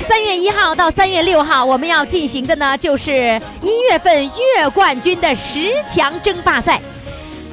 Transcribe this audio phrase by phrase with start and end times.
[0.00, 6.80] 三月一号到三月六号，我们要进行的呢，就是一月份月冠军的十强争霸赛，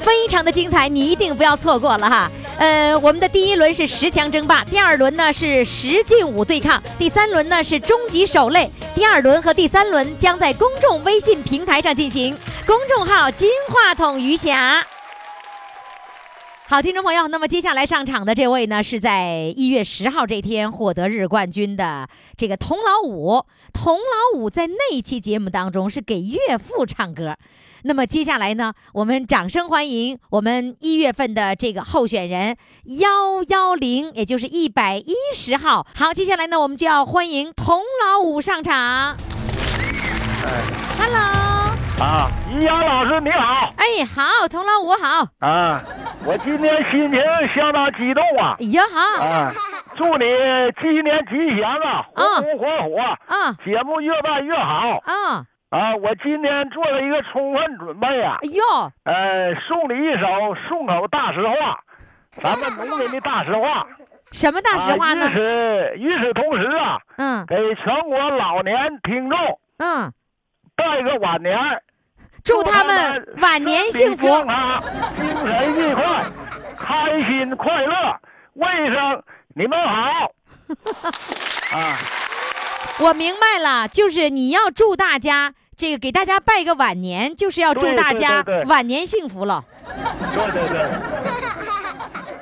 [0.02, 2.31] 非常的精彩，你一定不要错过了哈。
[2.57, 8.69] 呃，我们的第一轮是十强争霸，第二轮呢是十进五对抗，第三轮呢是终极守擂。
[8.93, 14.85] 第二轮和第三轮将在公众微信平台上进行，公众号“金话筒余霞”。
[16.69, 22.07] 好，听众朋友，那么接下来上场的这位呢，是在一月十号这天获得日冠军的
[22.38, 23.44] 这个童老五。
[23.73, 27.35] 童老五在那一期节目当中是给岳父唱歌。
[27.81, 35.88] 那么接下来呢，我们掌声欢迎我们一月份的这个候选人幺幺零，也就是一百一十号。
[35.95, 39.17] 好，接下来呢，我们就要欢迎童老五上场。
[40.99, 41.48] Hello，
[42.02, 45.28] 啊，于洋老师你好哎，好，童老五好。
[45.39, 45.83] 啊！
[46.25, 47.22] 我今天心情
[47.53, 49.52] 相当激动啊哎呀好，啊！
[49.97, 50.25] 祝你
[50.81, 55.95] 鸡年吉祥啊，啊红红火火，啊节目越办越好啊，啊！
[55.97, 61.81] 我今天做了一个充分准备啊哎，呦，呃，送你一首顺口大实话，
[62.41, 63.86] 咱们农民的大实话。
[64.31, 65.31] 什么大实话呢啊？
[65.31, 69.38] 与此与此同时啊，嗯给全国老年听众
[69.80, 70.13] 嗯，
[70.78, 71.81] 拜个晚年儿。
[72.43, 74.27] 祝他们晚年幸福。
[74.27, 74.47] 精
[75.47, 76.23] 神愉快，
[76.77, 78.19] 开心快乐，
[78.53, 79.23] 卫生，
[79.55, 80.31] 你们好。
[81.75, 81.97] 啊，
[82.99, 89.63] 我明白了，就是你要祝大家这个给大家拜个晚年，就是要祝大家晚年幸福了。
[90.33, 90.79] 对对对，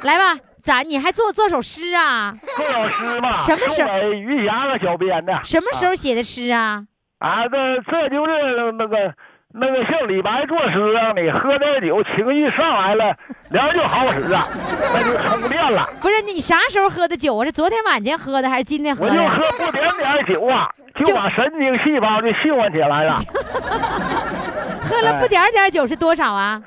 [0.03, 2.35] 来吧，咋你还做做首诗啊？
[2.57, 5.39] 做首诗嘛，什么时候于霞和小编的。
[5.43, 6.85] 什么时候写的诗啊？
[7.19, 9.13] 啊，这这就是那个
[9.59, 13.15] 那个像李白作诗让你喝点酒，情绪上来了，
[13.49, 14.47] 凉就好使啊，
[14.93, 15.89] 那就充电了。
[15.99, 17.45] 不是你啥时候喝的酒啊？
[17.45, 19.27] 是昨天晚间喝的还是今天喝的我就？
[19.27, 23.15] 喝不点点酒啊，就就把神经细胞就兴奋起来了。
[24.87, 26.61] 喝了不点点酒是多少啊？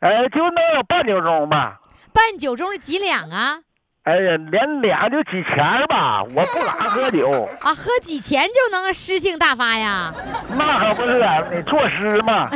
[0.00, 1.78] 哎，就能有半酒盅吧。
[2.12, 3.58] 半酒盅是几两啊？
[4.04, 5.56] 哎呀，连俩就几钱
[5.88, 10.12] 吧，我不咋喝酒，啊，喝几钱就能诗性大发呀？
[10.50, 12.50] 那可不是啊，你作诗嘛，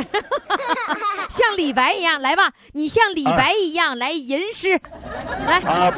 [1.27, 4.79] 像李白一样，来吧，你像李白一样来吟诗，
[5.47, 5.57] 来。
[5.61, 5.91] 啊，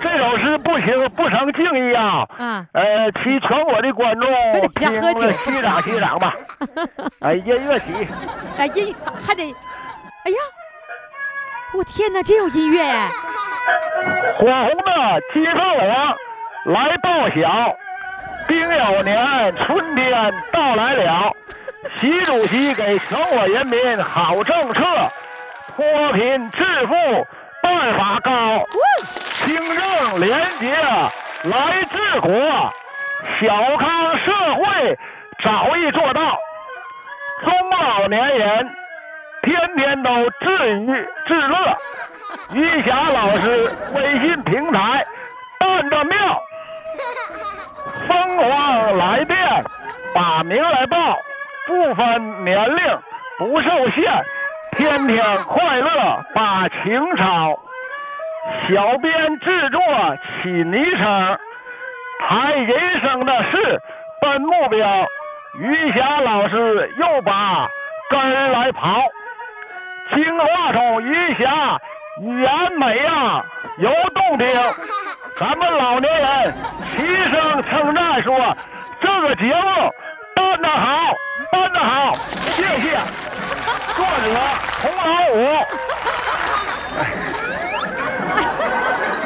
[0.00, 2.66] 这首诗不行，不成敬意啊，啊！
[2.72, 5.30] 呃，替全国的观众有点像听喝酒。
[5.30, 6.34] 欣赏欣赏吧，
[7.20, 8.08] 哎，音乐起，
[8.56, 9.42] 哎音乐还得，
[10.24, 10.38] 哎呀，
[11.74, 13.10] 我天哪，真有音乐哎！
[14.38, 16.16] 火红的金凤凰
[16.66, 17.76] 来报晓，
[18.46, 21.32] 丁酉年春天到来了，
[21.98, 24.82] 习主席给全国人民好政策，
[25.76, 26.94] 脱贫致富
[27.62, 28.66] 办法高。
[29.44, 32.32] 清正廉洁来治国，
[33.40, 34.98] 小康社会
[35.42, 36.38] 早已做到。
[37.44, 38.70] 中老年人
[39.42, 40.10] 天天都
[40.40, 41.76] 自娱自乐。
[42.52, 45.04] 于霞老师微信平台
[45.58, 46.42] 办的妙，
[48.08, 49.64] 疯狂来电，
[50.14, 51.18] 把名来报，
[51.66, 52.98] 不分年龄，
[53.38, 54.24] 不受限，
[54.72, 57.58] 天天快乐把情操。
[58.68, 59.80] 小编制作
[60.42, 61.38] 起昵称，
[62.20, 63.80] 谈人生的事，
[64.20, 64.86] 奔目标。
[65.56, 67.68] 余霞老师又把
[68.10, 69.02] 根儿来刨，
[70.12, 71.80] 金话筒余霞
[72.20, 73.44] 语言美呀，
[73.78, 74.46] 有动听。
[75.36, 76.54] 咱们老年人
[76.92, 78.56] 齐声称赞说，
[79.00, 79.92] 这个节目
[80.36, 81.12] 办得好，
[81.50, 82.14] 办得好，
[82.56, 82.96] 谢谢。
[83.96, 84.30] 作者
[84.80, 85.36] 洪老五。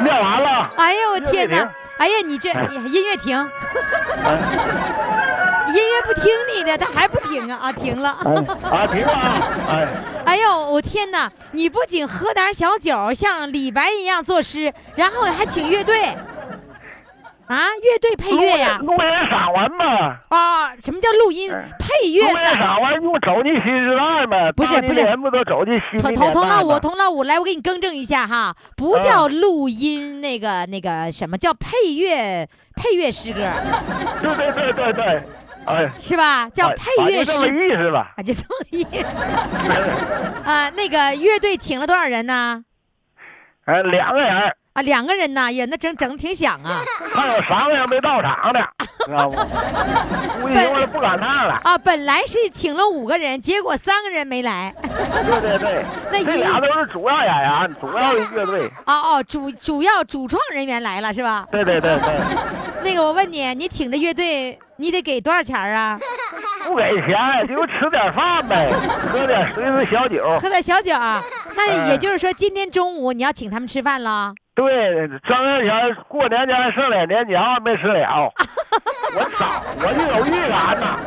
[0.01, 0.71] 念完了。
[0.77, 1.69] 哎呦我天哪音乐停！
[1.99, 2.49] 哎呀，你这
[2.87, 3.51] 音乐停，
[5.69, 6.25] 音乐不听
[6.55, 8.17] 你的，他还不停啊啊，停了。
[8.63, 9.41] 哎啊，停了啊！
[9.69, 9.87] 哎，
[10.25, 11.31] 哎呦，我天哪！
[11.51, 16.15] 你不仅喝点小酒，像李白一样作诗，然后还请乐队。
[17.47, 18.77] 啊，乐队配乐呀？
[18.83, 18.99] 录音
[19.31, 20.17] 嗓完嘛。
[20.29, 22.19] 啊，什么叫录音嗯配乐
[23.01, 24.51] 用走进新时代嘛。
[24.55, 26.79] 不是不是年人不都走进新的童童年代童老五，嘛？
[26.79, 33.41] 童老五，来，我给你更正一下哈，不嗯叫录音，那个那个什么叫配乐配乐诗歌
[34.21, 35.23] 对对对对对，
[35.65, 36.49] 哎，是吧？
[36.49, 38.11] 叫哎配乐反正这么意思吧。
[38.17, 39.23] 啊，就这么意思
[40.49, 40.69] 啊。
[40.71, 42.63] 那个乐队请了多少人呢？
[43.65, 44.35] 呃，两个人，
[44.73, 46.81] 啊，两个人呐，也那整整挺响啊
[47.13, 48.59] 还有三个人没到场呢，
[49.05, 49.35] 知道不？
[50.41, 51.59] 估计我是不赶趟了。
[51.63, 51.77] 啊！
[51.77, 54.73] 本来是请了五个人，结果三个人没来。
[54.81, 58.67] 对对对，那俩都是主要演员，主要的乐队。
[58.85, 61.45] 哦哦，主主要主创人员来了是吧？
[61.51, 62.19] 对对对对，
[62.83, 65.99] 那个我问你，你请的乐队，你得给多少钱儿啊？
[66.65, 68.71] 不给钱就吃点饭呗，
[69.11, 70.39] 喝点随时小酒。
[70.39, 71.21] 喝点小酒啊，
[71.55, 74.33] 那哎也就是说今天中午你要请他们吃饭了。
[74.55, 78.31] 对，正月前过年前剩两年你还没吃了，
[79.15, 80.99] 我早我就有预感呐，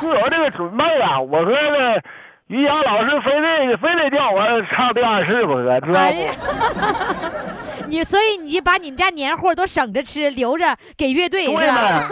[0.00, 1.20] 就有这个准备啊。
[1.20, 2.00] 我说那
[2.48, 7.88] 个于洋老师非得非得叫我唱第二次不可，知道不？
[7.88, 12.08] 你所以你就把你们家年货都省着吃，留着给乐队是吧？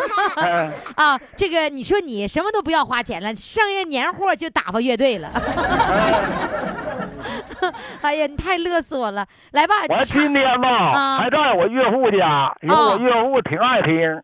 [0.96, 5.31] 啊，这个你说你什么都不要花钱了，剩下年货就打发乐队了。
[8.02, 9.25] 哎呀，你太乐死我了！
[9.52, 14.20] 来吧，我今天吧啊还在我岳父家，因为哦我岳父挺爱听。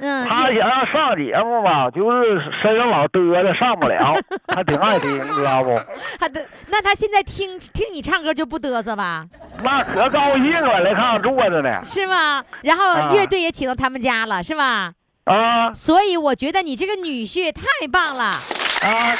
[0.00, 4.14] 嗯，他想要上节目吧，就是身上老嘚瑟，上不了。
[4.48, 5.78] 他挺爱听，你知道不？
[6.18, 9.26] 他的那他现在听听你唱歌就不嘚瑟吧？
[9.62, 11.80] 那可高兴了，来看坐着呢。
[11.84, 12.42] 是吗？
[12.62, 14.92] 然后啊乐队也请到他们家了，是吧？
[15.24, 17.62] 啊所以我觉得你这个女婿太
[17.92, 18.24] 棒了。
[18.24, 19.16] 啊，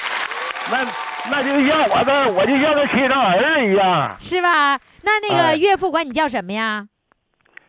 [0.73, 0.87] 那
[1.31, 4.79] 那就像我的，我就像个亲生儿子一样，是吧？
[5.03, 6.87] 那那个哎岳父管你叫什么呀？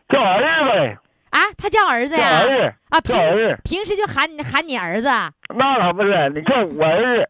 [0.08, 0.98] 叫儿子呗，
[1.32, 2.40] 啊，他叫儿子呀？
[2.42, 3.58] 儿子，啊，平子。
[3.64, 5.32] 平时就喊你喊你儿子啊？
[5.56, 7.28] 那可不是，你叫我儿子，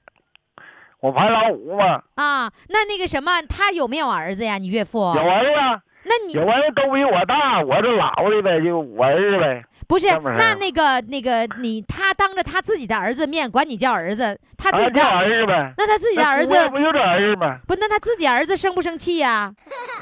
[1.00, 4.58] 我排老五嘛，啊那那个什么，他有没有儿子呀？
[4.58, 5.14] 你岳父？
[5.16, 9.64] 有儿子啊，那你有儿子都比我大，我是老的呗，就我儿子呗。
[9.88, 10.06] 不是
[10.38, 15.72] 那那个那个你他当着他自己的儿子面管你叫儿子，他自己的儿子呗。
[15.76, 17.58] 那他自己的儿子那不就这儿子吗？
[17.66, 17.74] 不？
[17.74, 19.52] 那他自己儿子生不生气呀？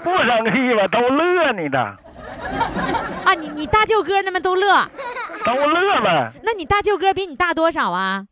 [0.05, 1.79] 不生气吧，都乐你的，
[3.25, 4.87] 啊，你你大舅哥他们都乐，
[5.45, 6.31] 都乐呗。
[6.45, 8.25] 那你大舅哥比你大多少啊？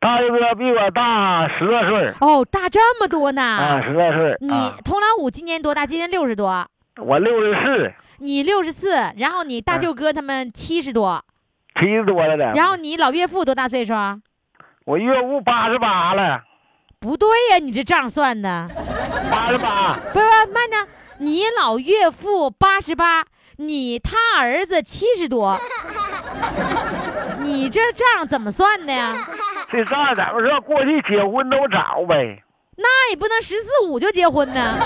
[0.00, 3.42] 大舅哥比我大十来岁，哦，大这么多呢。
[3.42, 4.36] 啊，十来岁。
[4.40, 5.86] 你啊童老五今年多大？
[5.86, 6.66] 今年六十多，
[7.00, 11.24] 我六十四，你六十四，然后你大嗯舅哥他们七十多，
[11.78, 12.52] 七十多了的。
[12.52, 13.94] 然后你老岳父多大岁数？
[14.84, 16.42] 我岳父八十八了，
[16.98, 18.68] 不对呀，你这账算的。
[19.30, 19.96] 八十八。
[20.12, 20.20] 不不，
[20.52, 23.24] 慢着，你老岳父八十八，
[23.56, 25.56] 你他儿子七十多，
[27.40, 29.14] 你这账怎么算的呀？
[29.70, 30.60] 这账怎么说？
[30.62, 32.42] 过去结婚都早呗，
[32.80, 34.78] 那也不能十四五就结婚呢。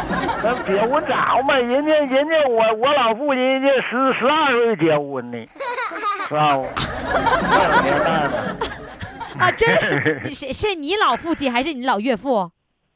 [0.43, 5.37] 那结婚早嘛，人家人家我我老父亲人家十十二岁结婚呢，
[6.27, 6.67] 知道不？
[7.51, 8.35] 那个年代嘛，
[9.39, 9.69] 啊，真
[10.25, 12.51] 你是是你老父亲还是你老岳父？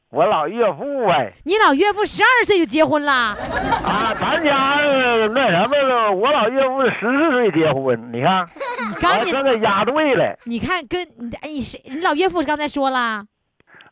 [0.09, 1.31] 我老岳父呗。
[1.43, 8.47] 你老岳父十二岁就结婚了，啊，咱家呃那什么了，我老岳父十四岁结婚，你看，
[8.89, 13.25] 你刚才我跟他押对了你看跟你哎你谁你老岳父刚才说了，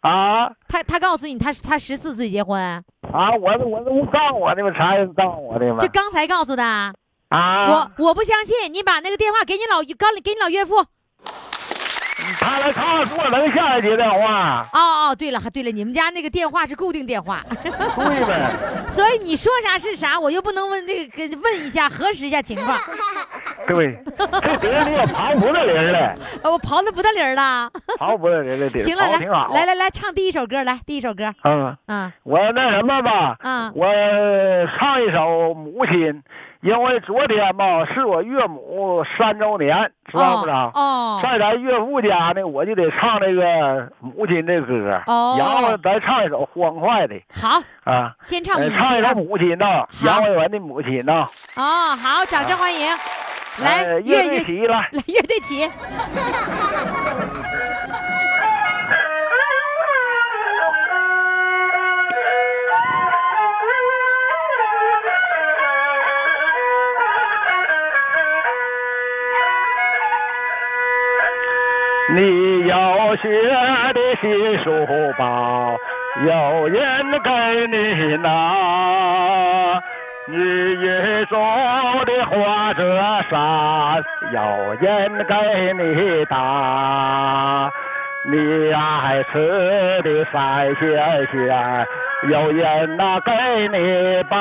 [0.06, 3.32] 啊他他告诉你他他十四岁结婚，啊！
[3.42, 4.72] 我我这不告我的吗？
[4.78, 5.88] 才告诉我的吗就？
[5.88, 6.64] 刚才告诉的。
[7.30, 10.86] 啊，我我不相信，你把那个电话给你老刚给你老岳父。
[12.40, 14.80] 他来看我能下来接电话，哦
[15.10, 18.52] 哦，对了，对了，你们家那个电话是固定电话，对呗？
[18.90, 22.78] 所以你说啥是啥，我又不能问这个问一下核实一下情况。
[23.68, 23.98] 对，
[24.42, 27.70] 这碟儿你也刨不得零了，呃我刨的不得理儿了。
[28.00, 29.20] 刨不得零了，行了，来。
[29.54, 31.34] 来来来，唱第一首歌，来第一首歌。
[31.44, 33.86] 嗯，嗯我那什么吧，嗯我
[34.78, 35.18] 唱一首
[35.54, 35.96] 《母亲》，
[36.66, 40.72] 因为昨天吧是我岳母三周年，知道不知道？
[40.74, 49.14] 哦，在咱岳父家呢，我就得唱这个母亲的歌，哦然后咱唱一首欢快的好，啊，先唱呃母亲啊唱一首。
[49.14, 52.88] 母亲呐，杨伟文的母亲呐，哦，好，掌声欢迎。
[53.60, 55.70] 来，呃乐队起来， 来乐队起。
[72.16, 73.28] 你有学
[73.94, 75.78] 的新书包，
[76.26, 76.82] 有人
[77.22, 79.82] 给你拿。
[80.28, 81.38] 你雨中
[82.06, 87.70] 的火车山，有人给你打。
[88.24, 91.88] 你爱吃的三鲜馅，
[92.30, 94.38] 有人呐给你包。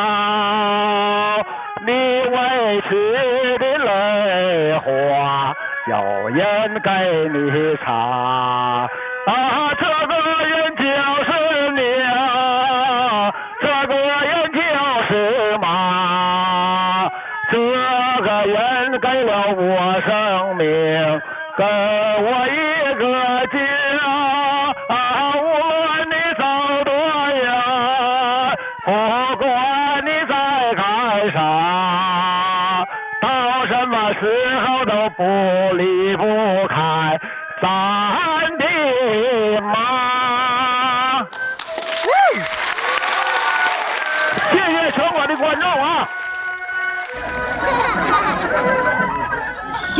[1.85, 5.53] 你委屈的泪花，
[5.87, 6.91] 有人给
[7.29, 8.88] 你擦。
[9.26, 10.74] 啊，这个人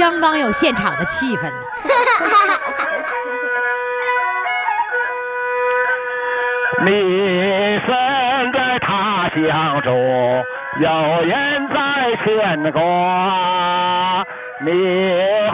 [0.05, 1.55] 相当有现场的气氛了。
[6.85, 10.45] 你身在他乡中，
[10.79, 14.23] 有人在牵挂；
[14.61, 14.69] 你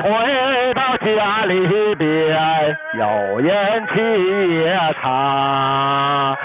[0.02, 6.36] 回到家里边，有人沏夜茶。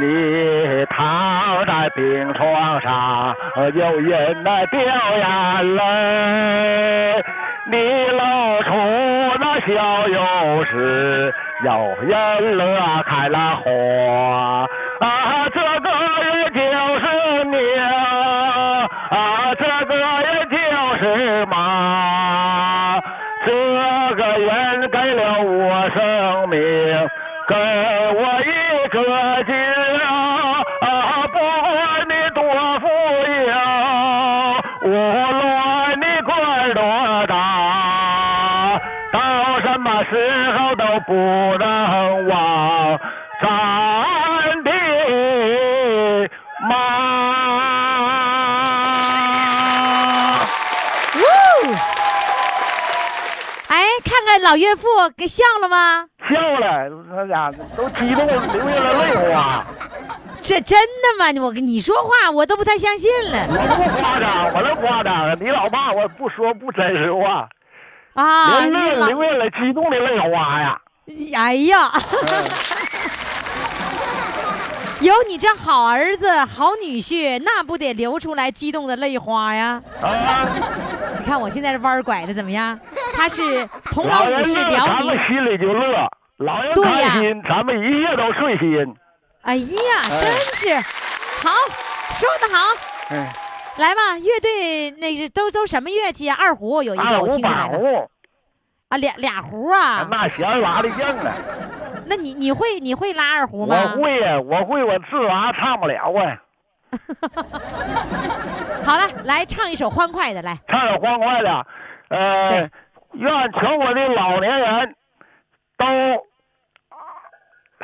[0.00, 3.34] 你躺在病床上，
[3.74, 7.24] 有人来掉眼泪。
[7.70, 8.72] 你露出
[9.38, 11.34] 那笑容时，
[11.64, 14.66] 有人乐开了花。
[15.00, 15.90] 啊，这个
[54.58, 54.86] 岳父
[55.16, 56.06] 给笑了吗？
[56.28, 59.64] 笑了，他俩都激动流下了泪花。
[60.40, 61.42] 这真的吗？
[61.42, 65.36] 我跟你说话，我都不太相信了我不夸张，我能夸张？
[65.40, 67.48] 你老爸我不说不真实话，
[68.14, 68.60] 啊！
[68.60, 70.80] 流泪那流下了激动的泪花呀。
[71.34, 71.90] 哎呀，
[75.00, 79.80] 有你这好儿子、好女婿，那不得流出来激动的泪花呀？
[80.02, 80.46] 啊，
[81.18, 82.78] 你看我现在这弯儿拐的怎么样？
[83.14, 86.62] 他是同老老五是辽宁们心里就乐；老
[87.20, 88.94] 心，咱们一切都顺心。
[89.42, 89.70] 哎呀，
[90.10, 90.74] 哎真是
[91.42, 91.50] 好，
[92.14, 92.74] 说的好。
[93.10, 93.26] 嗯，
[93.76, 96.36] 来吧，乐队那是都都什么乐器啊？
[96.38, 98.10] 二胡有一个我听出来了胡，
[98.88, 100.06] 啊，俩俩胡啊。
[100.10, 101.34] 那弦拉的硬啊。
[102.08, 104.02] 那你你会你会拉二胡吗我？
[104.02, 106.38] 会呀，我会，我自娃唱不了啊。
[108.84, 110.58] 好了，来唱一首欢快的，来。
[110.68, 111.66] 唱首欢快的，
[112.08, 112.70] 呃，
[113.12, 114.94] 愿全国的老年人
[115.76, 115.86] 都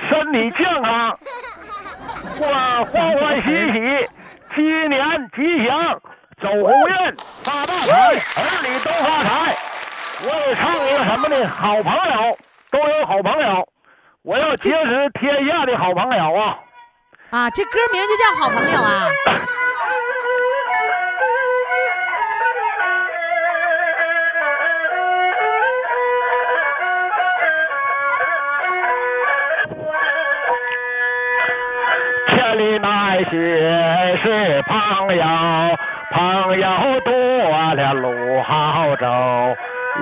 [0.09, 1.19] 身体健康，
[2.39, 4.09] 过欢 欢喜喜，
[4.57, 6.01] 鸡年吉祥，
[6.41, 9.55] 走鸿运，发大财，儿女都发财。
[10.23, 11.47] 我也唱一个什么呢？
[11.49, 12.39] 好朋友
[12.71, 13.69] 都有好朋友，
[14.25, 16.59] 我要结识天下的好朋友啊！
[17.29, 19.11] 啊，这歌名就叫好朋友啊。
[32.35, 33.31] 千里难寻
[34.23, 35.23] 是朋友，
[36.13, 37.13] 朋友多
[37.75, 39.55] 了路好走。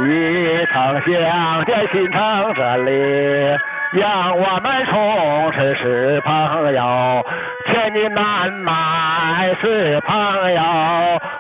[0.07, 3.59] 一城相见心诚真理，
[3.93, 7.27] 让我们从此是朋友。
[7.67, 10.63] 千金难买是朋友，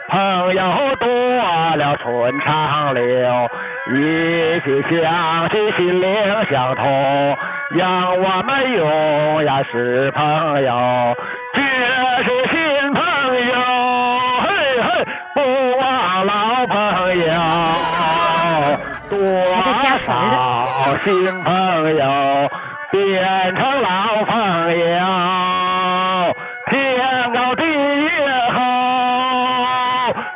[0.09, 1.09] 朋友多
[1.77, 3.51] 了春长留。
[3.95, 7.37] 一起相惜，心灵相通，
[7.71, 11.17] 让我们永远是朋友。
[11.55, 11.61] 结
[12.23, 13.03] 识新朋
[13.49, 13.55] 友，
[14.43, 14.47] 嘿
[14.83, 14.87] 嘿，
[15.35, 15.41] 不
[15.79, 16.77] 忘老朋
[17.19, 17.33] 友。
[19.11, 19.19] 多
[19.79, 20.52] 加词儿呢少
[21.05, 22.51] 新朋友
[22.91, 26.35] 变成老朋友，
[26.71, 26.73] 天
[27.33, 28.09] 高地也
[28.53, 28.55] 厚，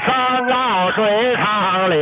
[0.06, 1.96] 山高水长流，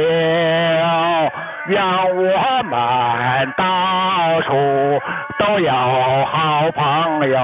[1.66, 4.50] 让我们到处
[5.38, 5.70] 都有
[6.24, 7.38] 好朋友，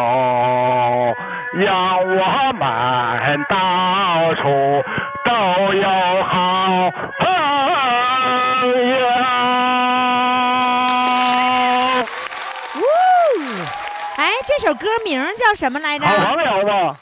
[15.05, 16.07] 名叫什么来着？
[16.07, 16.97] 好朋友嘛，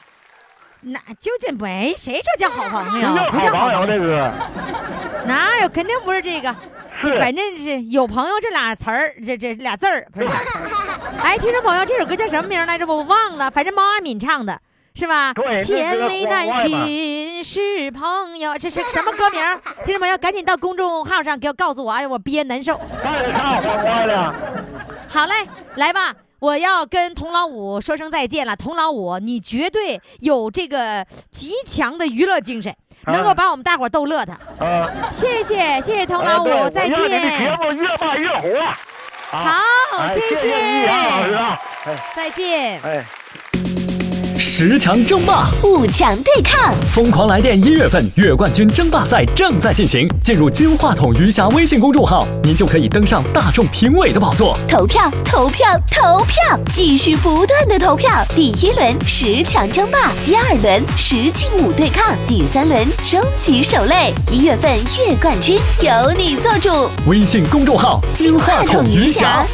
[0.80, 4.30] 那究竟没谁说叫好朋友，不叫好朋友这歌。
[5.26, 5.68] 哪有？
[5.68, 6.54] 肯定不是这个。
[7.00, 10.62] 这反正是有朋友这俩词儿，这这俩字儿不是俩词儿。
[11.22, 12.84] 哎，听众朋友，这首歌叫什么名来着？
[12.84, 14.58] 我忘了，反正毛阿敏唱的，
[14.94, 15.32] 是吧？
[15.60, 19.40] 千里难寻是朋友，这是什么歌名？
[19.84, 22.76] 听众朋友，赶紧到公众号上给我告诉我，哎呀，我憋难受。
[25.08, 25.34] 好嘞，
[25.76, 28.54] 来吧，我要跟童老五说声再见了。
[28.54, 32.74] 童老五，你绝对有这个极强的娱乐精神，
[33.06, 34.32] 能够啊把我们大伙儿逗乐的。
[34.58, 36.96] 啊，谢谢，谢谢童老五，再见。
[37.58, 38.58] 目越办越火。
[38.60, 38.78] 啊
[39.30, 40.50] 好，哎谢谢
[42.14, 42.80] 再见。
[42.82, 43.04] 哎。
[44.60, 50.08] 十强争霸，五强对抗，疯狂来电一月份月冠军争霸赛正在进行。
[50.20, 54.58] 进入金话筒余霞微信公众号，您就可以登上大众评委的宝座。
[54.68, 58.10] 投票，投票，投票，继续不断的投票。
[58.30, 64.12] 第一轮十强争霸，第二轮十进五对抗，第三轮终极守擂。
[64.28, 66.68] 一月份月冠军由你做主。
[67.06, 69.46] 微信公众号金话筒余霞。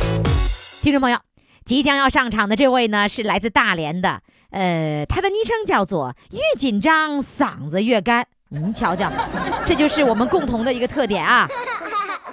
[0.80, 1.18] 听众朋友，
[1.66, 4.20] 即将要上场的这位呢，是来自大连的，
[4.54, 8.24] 呃，他的昵称叫做“越紧张嗓子越干”。
[8.50, 9.10] 您瞧瞧，
[9.66, 11.48] 这就是我们共同的一个特点啊。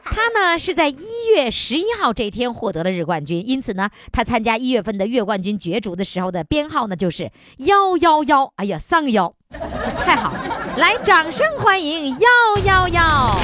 [0.05, 8.53] 他呢是在一月十一号这一天获得了日冠军，因此呢，他参加一月份的月冠军角逐的时候的编号呢就是幺幺幺。
[8.57, 10.75] 哎呀，三个幺，这太好了！
[10.77, 12.27] 来，掌声欢迎幺
[12.63, 13.39] 幺幺。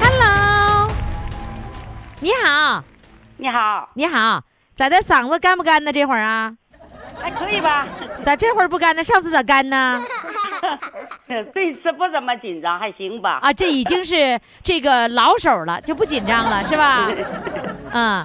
[0.00, 0.88] Hello，
[2.20, 2.82] 你好。
[3.36, 4.42] 你好，你好，
[4.74, 5.02] 咋的？
[5.02, 5.92] 嗓子干不干呢？
[5.92, 6.54] 这会儿啊？
[7.20, 7.86] 还可以吧？
[8.22, 9.02] 咋这会儿不干呢？
[9.02, 10.02] 上次咋干呢？
[11.54, 13.38] 这次不怎么紧张，还行吧？
[13.42, 17.08] 啊，这已经是这个老手了，就不紧张了，是吧？
[17.94, 18.24] 嗯，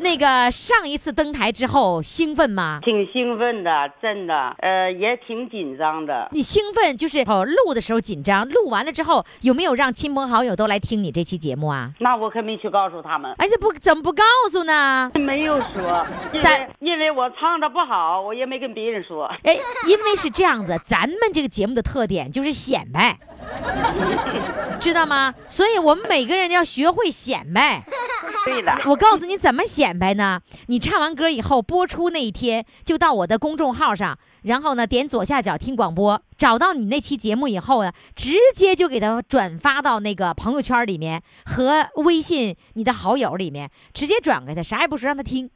[0.00, 2.80] 那个上一次登台之后兴奋吗？
[2.82, 6.28] 挺兴奋的，真的，呃，也挺紧张的。
[6.32, 11.90] 你兴奋就是哦，录的时候紧张，录完了之后有没有让亲朋好友都来听你这期节目啊？
[12.00, 15.10] 那我可没去告诉他们，哎，这不怎么不告诉呢？
[15.14, 19.24] 没有说，因咱为因为我唱的不好，我也没跟别人说。
[19.42, 19.56] 哎，
[19.88, 23.18] 因为是这样子，咱们这个节目的特点就是显摆，
[24.80, 25.34] 知道吗？
[25.48, 27.82] 所以我们每个人要学会显摆。
[28.44, 30.40] 对了，我告诉你怎么显摆呢？
[30.66, 45.50] 你唱完歌以后，播出那一天就到我的公众号上，然后呢点左下角听广播，找到你那期节目以后呢，直接就给他转发到那个朋友圈里面和微信你的好友里面，直接转给他，啥也不说，让他听。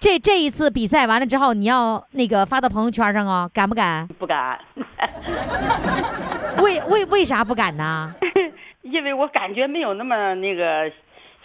[0.00, 4.08] 这这一次比赛完了之后，你要那个发到朋友圈上哦，敢不敢？
[4.18, 4.58] 不敢，
[6.62, 8.14] 为为为啥不敢呢？
[8.82, 10.90] 因为我感觉没有那么那个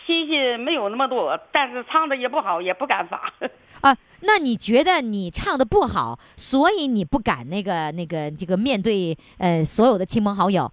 [0.05, 3.29] 信息没有那么多，但是唱的也不好，也不敢发。
[3.81, 10.71] 啊，那你觉得你唱的不好，所以你不敢那个那个这个面对呃所有的亲朋好友，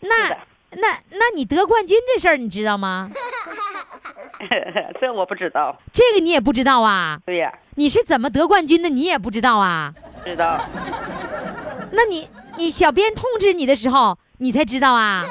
[0.00, 0.28] 那
[0.70, 3.10] 那那你得冠军这事儿你知道吗？
[5.00, 5.76] 这我不知道。
[5.92, 7.18] 这个你也不知道啊？
[7.24, 8.88] 对呀，你是怎么得冠军的？
[8.88, 9.94] 你也不知道啊？
[10.24, 10.60] 知道。
[11.92, 15.24] 那你你小编通知你的时候，你才知道啊？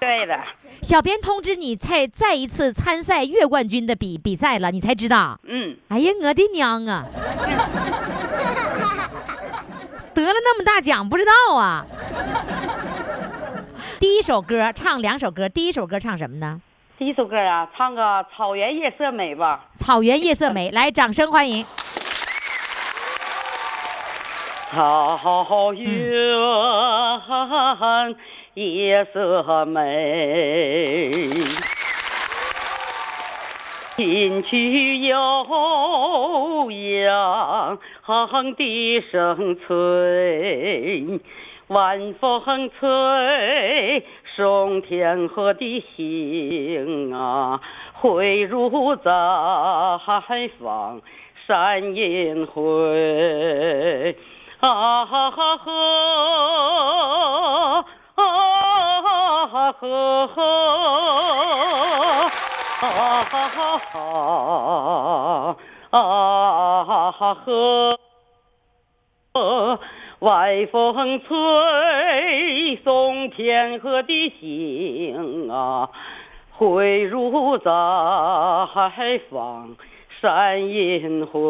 [0.00, 0.44] 对了，
[0.82, 5.38] 小编通知你再再一次参赛月冠军的比比赛了，你才知道。
[5.44, 7.04] 嗯，哎呀，我的娘啊！
[10.14, 11.86] 得了那么大奖，不知道啊。
[13.98, 16.60] 第一首歌唱两首歌，第一首歌唱什么呢？
[17.00, 19.64] 第一首歌啊，唱个《草原夜色美》吧。
[19.74, 21.64] 草原夜色美， 来，掌声欢迎。
[24.70, 25.86] 草原
[28.52, 31.10] 夜色美，
[33.96, 37.78] 琴曲悠扬
[38.54, 41.18] 笛声催，
[41.70, 44.04] 晚风吹
[44.34, 47.60] 送天河的星啊，
[47.92, 49.12] 汇入在
[50.58, 51.00] 放
[51.46, 54.16] 山阴会。
[54.58, 55.70] 啊哈哈呵，
[58.16, 59.02] 啊
[59.46, 60.42] 哈呵呵，
[62.80, 65.56] 啊哈哈哈，
[65.92, 67.96] 啊哈呵。
[70.20, 75.88] 晚风吹送天河的星啊，
[76.50, 77.70] 汇入在
[79.30, 79.74] 放
[80.20, 81.40] 山阴会。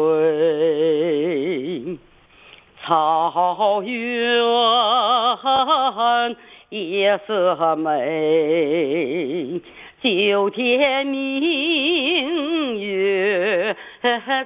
[2.81, 4.41] 草原
[6.69, 9.59] 夜色美，
[10.01, 13.75] 九天明月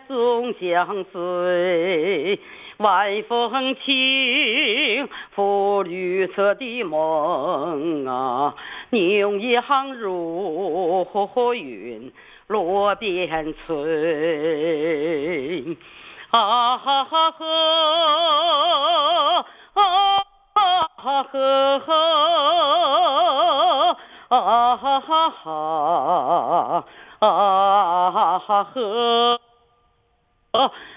[0.07, 2.39] 总相随。
[2.77, 8.53] 晚风轻拂绿色的梦啊，
[8.89, 11.05] 牛羊如
[11.55, 12.11] 云
[12.47, 15.77] 落边村。
[16.31, 17.45] 啊哈哈呵，
[19.73, 20.17] 啊
[20.53, 21.93] 哈哈呵呵，
[24.27, 26.83] 啊哈哈哈，
[27.19, 29.39] 啊哈哈呵。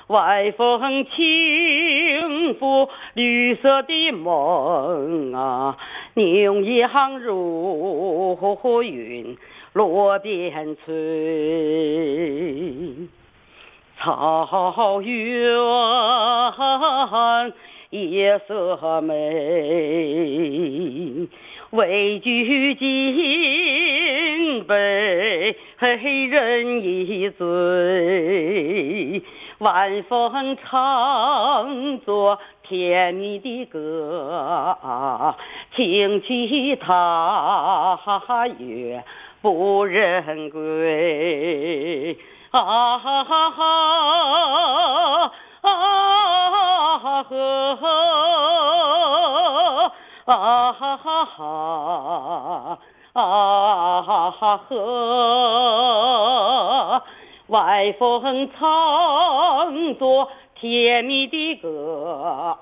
[0.09, 5.77] 外风轻拂绿色的梦啊，
[6.15, 8.37] 牛羊如
[8.83, 9.37] 云
[9.73, 13.09] 落边陲。
[14.01, 15.59] 草原
[17.91, 19.15] 夜色美，
[21.71, 25.57] 畏惧金杯
[26.27, 29.23] 人一醉。
[29.59, 35.35] 晚风唱着甜蜜的歌，
[35.75, 37.99] 轻骑踏
[38.59, 39.03] 月
[39.41, 42.19] 不人归。
[42.51, 49.93] 啊哈哈哈，啊哈呵呵，
[50.27, 52.79] 啊哈哈哈，
[53.13, 57.03] 啊哈呵。
[57.49, 62.57] 晚风唱着甜蜜的歌，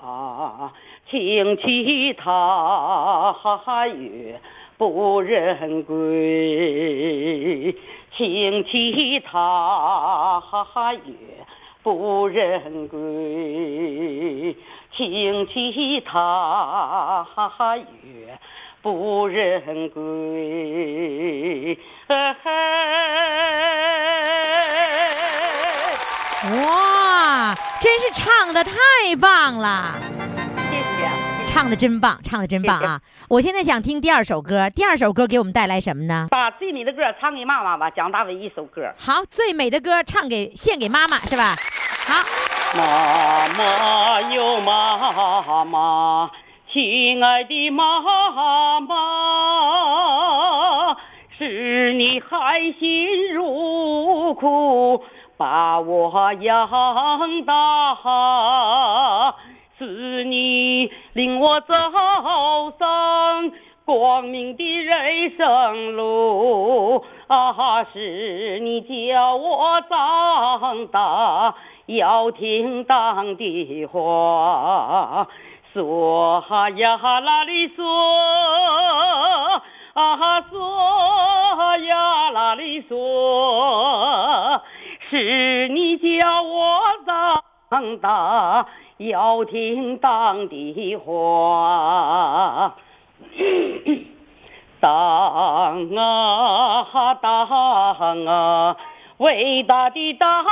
[1.11, 3.35] 轻骑踏
[3.89, 4.41] 月
[4.79, 7.77] 不人归。
[8.17, 10.41] 轻骑踏
[11.05, 11.13] 月
[11.87, 14.57] 不人归，
[14.97, 17.25] 轻骑踏
[18.03, 18.37] 月
[18.83, 21.79] 不人归。
[26.61, 28.73] 哇，真是唱的太
[29.21, 29.95] 棒了！
[30.69, 31.09] 谢谢。
[31.47, 33.01] 唱的真棒，唱的真棒啊！
[33.31, 36.27] 我现在想听第二首歌，第二首歌给我们带来什么呢？
[36.31, 38.93] 把最美的歌唱给妈妈吧，蒋大为一首歌。
[38.99, 41.57] 好，最美的歌唱给献给妈妈是吧？
[42.07, 42.23] 好，
[42.77, 46.31] 妈妈哟妈妈，
[46.73, 48.97] 亲爱的妈妈，
[51.37, 55.03] 是你含辛茹苦
[55.37, 56.71] 把我养
[57.45, 59.35] 大。
[59.79, 61.75] 是你领我走
[62.79, 63.53] 上
[63.85, 67.85] 光明的人生路啊！
[67.93, 71.55] 是你教我长大
[71.87, 75.27] 要听党的话，
[75.73, 76.43] 说
[76.77, 77.85] 呀啦哩说
[79.95, 84.61] 啊，说呀啦哩说，
[85.09, 86.81] 是你叫我
[87.71, 88.67] 长大。
[88.99, 92.75] 要听党的话，
[94.81, 98.75] 党啊党啊，
[99.19, 100.45] 伟大的党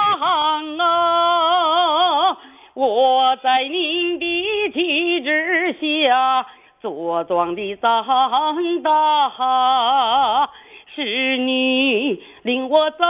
[0.78, 2.36] 啊！
[2.72, 5.76] 我在您的旗帜
[6.08, 6.46] 下
[6.82, 10.48] 茁壮的长大，
[10.94, 13.04] 是你令我走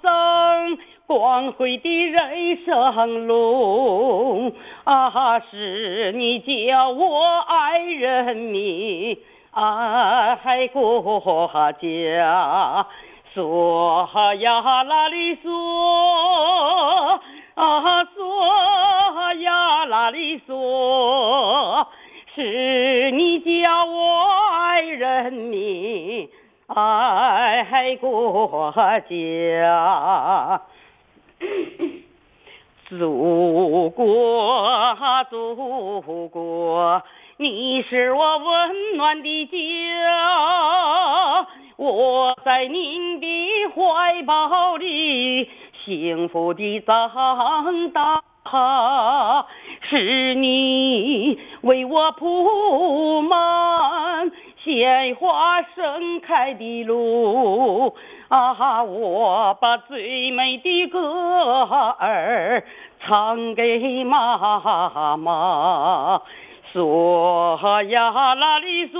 [0.00, 0.78] 上。
[1.08, 9.18] 光辉的人生路啊，是你教我爱人民、
[9.50, 11.50] 爱国
[11.82, 12.86] 家。
[13.34, 14.06] 说
[14.40, 17.20] 呀啦哩说
[17.54, 21.88] 啊，说呀啦哩说，
[22.34, 26.28] 是你叫我爱人民、
[26.66, 28.74] 爱国
[29.08, 30.60] 家。
[32.88, 34.96] 祖国，
[35.30, 37.02] 祖国，
[37.42, 39.56] 你是我温暖的家，
[41.76, 43.26] 我在您的
[43.74, 45.50] 怀抱里
[45.84, 48.22] 幸福的长大。
[49.80, 54.30] 是你为我铺满
[54.62, 57.96] 鲜花盛开的路。
[58.28, 61.64] 啊，我把最美的歌
[61.98, 62.64] 儿
[63.00, 66.22] 唱给妈妈，
[66.72, 68.98] 说呀啦哩嗦，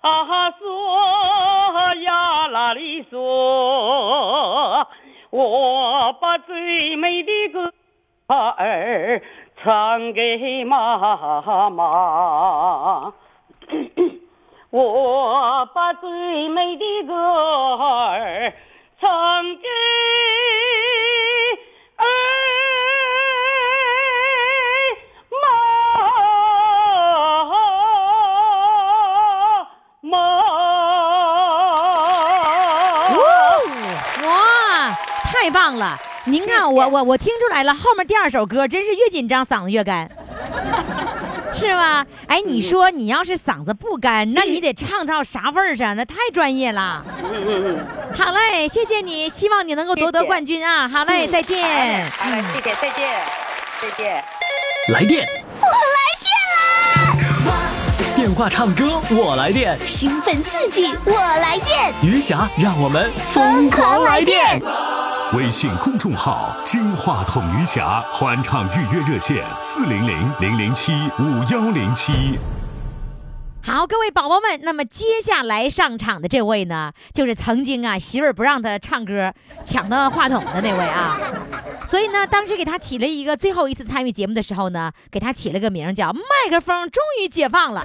[0.00, 4.86] 啊说呀啦哩嗦，
[5.28, 7.70] 我把最美的歌
[8.28, 9.20] 儿
[9.62, 10.96] 唱给妈
[11.68, 13.12] 妈。
[14.70, 18.52] 我把最美的歌儿
[18.98, 19.68] 唱给
[21.96, 22.04] 儿
[35.46, 35.96] 太棒了！
[36.24, 40.10] 您看我我我听出来了，后面第二首歌真是越紧张嗓子越干，
[41.54, 42.04] 是吗？
[42.26, 45.94] 哎，你说你要是嗓子不干，那你得唱到啥味儿上？
[45.96, 47.04] 那太专业了。
[48.18, 50.88] 好嘞，谢谢你，希望你能够夺得冠军啊！
[50.88, 52.10] 好嘞，再见。
[52.18, 53.22] 好嘞，谢谢，再见，
[53.82, 54.24] 再见。
[54.88, 55.28] 来电，
[55.60, 57.54] 我来电啦！
[58.16, 59.76] 电话唱歌，我来电。
[59.86, 64.60] 兴奋刺激，我来电，余霞，让我们疯狂来电！
[65.32, 72.38] 微信公众号“金话筒余霞”欢唱预约热线：四零零零零七五幺零七。
[73.60, 79.32] 好，各位宝宝们，那么接下来上场的这位呢，就是曾经啊媳妇儿不让他唱歌，
[79.64, 81.18] 抢到话筒的那位啊。
[81.84, 87.84] 所以呢，当时给他起了一个最后一次参与节目的时候呢，给他起了个名叫“麦克风终于解放了”，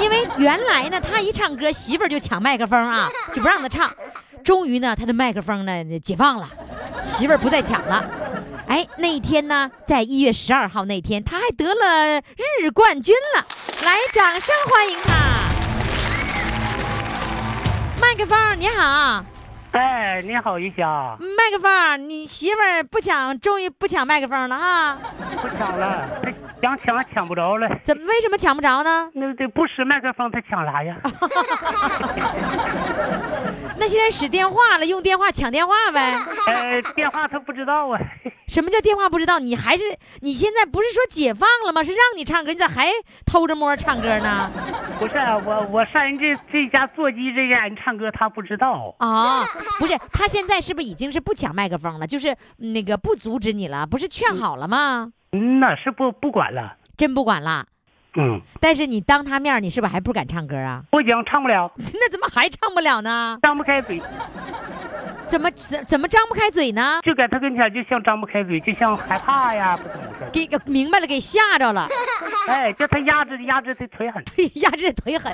[0.00, 3.92] 因为原来呢他一唱歌，媳妇儿就抢麦克风啊，就不让他唱。
[4.44, 6.48] 终于呢，他的麦克风呢解放了，
[7.02, 8.04] 媳妇儿不再抢了。
[8.66, 12.20] 哎，那一天呢，在一月十二号那天，他还得了
[12.60, 13.46] 日冠军了，
[13.84, 15.14] 来，掌声欢迎他。
[18.00, 19.24] 麦克风，你好，
[19.78, 24.98] 哎，你好，于霞，麦克风，你媳妇儿不抢，终于不抢麦克风了哈？
[25.40, 27.68] 不抢了，他想抢抢不着了。
[27.84, 28.02] 怎么？
[28.08, 29.08] 为什么抢不着呢？
[29.14, 30.96] 那这不使麦克风，他抢啥呀？
[33.78, 36.12] 那现在使电话了，用电话抢电话呗。
[36.48, 38.00] 呃，电话他不知道啊。
[38.48, 39.38] 什么叫电话不知道？
[39.38, 39.84] 你还是
[40.22, 41.84] 你现在不是说解放了吗？
[41.84, 42.88] 是让你唱歌，你咋还
[43.24, 44.50] 偷着摸唱歌呢？
[44.98, 48.92] 不是啊，我我上人这这家座机这家人唱歌，他不知道。
[48.98, 49.44] 啊、
[49.78, 52.06] 不是，他现在是不是已经是不抢麦克风了？
[52.06, 55.12] 就是嗯那个不阻止你了，不是劝好了吗？
[55.32, 56.76] 嗯那，是不不管了。
[56.96, 57.66] 真不管了。
[58.16, 60.82] 嗯，但是你当他面，你是不是还不敢唱歌啊？
[60.90, 63.38] 不行，唱不了， 那怎么还唱不了呢？
[63.42, 64.00] 张不开嘴，
[65.28, 67.00] 怎么怎怎么张不开嘴呢？
[67.04, 70.30] 就在他跟前，就像张不开嘴，就像害怕呀，不怎么回事。
[70.32, 71.86] 给给明白了，给吓着了，
[72.48, 74.24] 哎，叫他压制压制他腿狠。
[74.54, 75.32] 压制腿狠，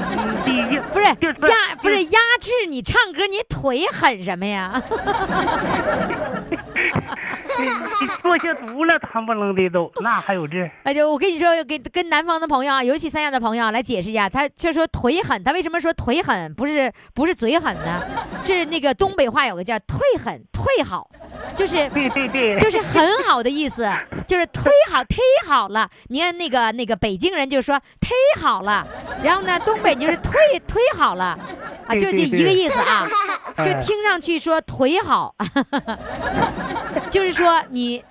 [0.00, 4.82] 嗯，第一不是就是压不是压制你唱歌，你腿狠什么呀？
[8.00, 10.70] 你坐下毒了，他不能的都，那还有这？
[10.82, 16.52] 哎，就我跟你说，跟跟南方的朋友啊，尤其三亚的朋友啊来解释一下，他就说腿狠，他为什么说腿狠？
[16.54, 18.02] 不是不是嘴狠呢？
[18.44, 21.08] 是那个东北话有个叫退狠退好，
[21.54, 23.88] 就是对对对，就是很好的意思，
[24.26, 25.88] 就是忒好忒好了。
[26.08, 28.86] 你看那个那个北京人就说忒好了，
[29.22, 30.32] 然后呢东北就是忒
[30.66, 31.38] 忒好了，
[31.86, 33.06] 啊，就这一个意思啊，
[33.58, 35.34] 就哎听上去说腿好，
[37.10, 38.02] 就是说你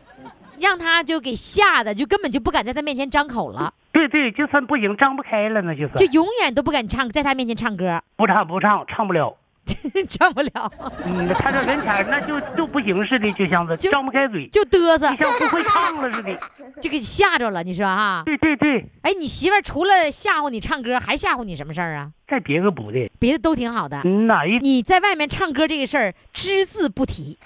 [0.59, 9.35] 让他就给吓得，就根本就不敢在他面前张口了，对对，就算不行，张不开了，那就是就永远都不敢唱，在他面前唱歌，不唱不唱，唱不了。
[10.09, 10.71] 唱不了，
[11.05, 16.37] 嗯，他这人前儿那就就不行似的，就像是张不开嘴，就嘚瑟就，像不会唱了似的。
[16.81, 17.63] 就给吓着了。
[17.63, 18.23] 你说哈？
[18.25, 22.09] 对对对，哎，你媳妇儿除了吓唬你唱歌，还吓唬你什么事儿啊？
[22.27, 24.01] 再别个不的，别的都挺好的。
[24.03, 27.37] 嗯呐，一你在外面唱歌这个事儿只字不提，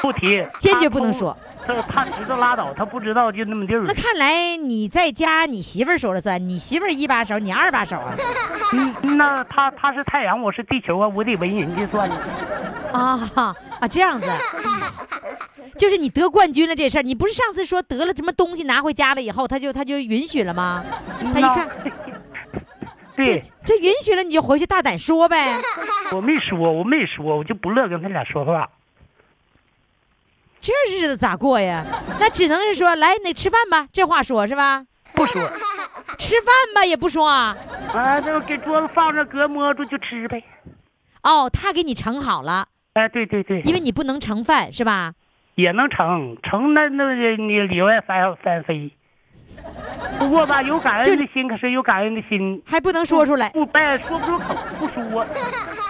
[0.00, 1.36] 不提，坚决不能说。
[1.66, 3.94] 他他知道拉倒，他不知道就那么地儿那。
[3.94, 8.14] 看来你在家，你媳妇儿说了算，你媳妇儿一把手，你二把手啊？
[8.72, 12.16] 嗯，那他他是太阳，我是地球啊，我得为人家算呢。
[12.92, 14.30] 啊啊，这样子，
[15.76, 20.84] 就是你得冠军了这事儿，你不是上次说得了什么东西拿回家了以后，他就他就允许了吗？
[21.32, 21.68] 他一看
[23.16, 25.60] 这对，这允许了，你就回去大胆说呗。
[26.12, 28.68] 我没说，我没说，我就不乐跟他俩说话。
[30.64, 31.84] 这日子咋过呀？
[32.18, 34.82] 那只能是说来，你吃饭吧，这话说是吧？
[35.12, 35.42] 不说，
[36.18, 37.54] 吃饭吧也不说啊。
[37.92, 40.42] 啊，就给桌子放着，隔摸着就吃呗。
[41.22, 45.12] 哦，他给你盛好了，哎，对对对，因为你不能盛饭是吧？
[45.54, 48.90] 也能盛，盛那那个你里外翻翻飞。
[50.18, 55.26] 不过吧，有感恩的心，可是有感恩的心，还不能说出来，不哎说不出口，不说。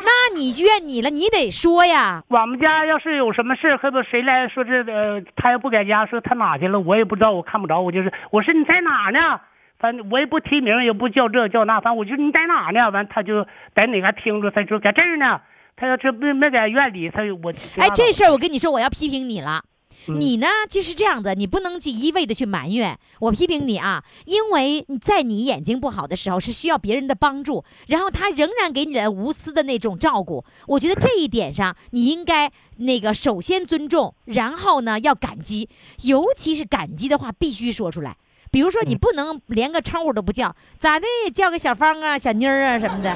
[0.05, 2.23] 那你怨你了，你得说呀。
[2.29, 9.41] 我们家要是有什么事儿，或者谁来说这呃，他要不在家，说他哪去了，我也不知道，我看不着，我就是我说你在哪呢？
[9.79, 12.91] 反正我也不提名，也不叫这叫那，反正我就你在哪呢？
[12.91, 15.41] 完他就在哪嘎听着，他说在这儿呢。
[15.77, 19.61] 他要是没没在院里，他我哎，这事儿我跟你说，我要批评你了。
[20.07, 22.99] 你呢，就是这样的，你不能去一味的去埋怨。
[23.21, 30.45] 我批评你啊，因为在你眼睛不好的时候是需要别人的帮助，然后他仍然给你的无私的那种照顾。
[30.67, 35.69] 我觉得这一点上，你应该那个首先尊重，然后呢要感激，
[36.03, 38.17] 尤其是感激的话必须说出来。
[38.51, 41.07] 比如说，你不能连个称呼都不叫，咋的？
[41.35, 43.11] 叫个小芳啊、小妮儿啊什么的，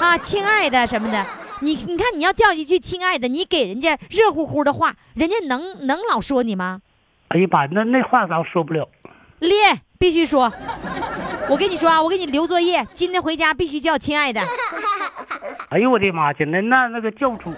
[0.00, 1.24] 啊，亲爱的什么的。
[1.60, 6.80] 你你看，你要叫一句亲爱的，你给人家热乎乎的话，人家能能老说你吗？
[7.28, 8.88] 哎呀妈，那那话咱说不了。
[9.38, 10.52] 练必须说。
[11.48, 14.40] 我跟你说啊，我给你留作业，今天回家必须叫亲爱的，
[15.70, 17.52] 哎呦我的妈去，那那那个叫不出，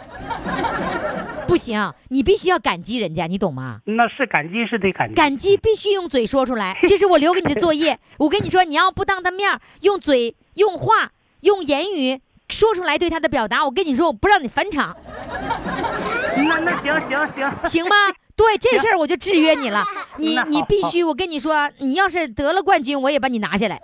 [1.47, 3.81] 不行，你必须要感激人家，你懂吗？
[3.85, 5.15] 那是感激是得感激。
[5.15, 7.99] 感激必须用嘴说出来， 这是我留给你的作业。
[8.19, 12.21] 我跟你说，你要不当他面儿用嘴、用话、用言语
[12.53, 14.95] 说出来对他的表达，我跟你说，我不让你返场，
[16.37, 17.97] 那那行行行，行吗？
[18.35, 19.85] 对这事儿我就制约你了，
[20.17, 23.81] 你你必须，我跟你说，你要是得了冠军，我也把你拿下来。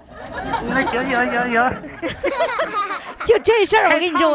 [0.69, 1.75] 那行行行行，
[3.25, 4.31] 就这事儿，我跟你说